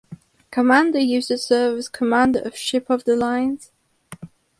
[0.49, 3.71] Commander used to serve as commander of ship of the lines.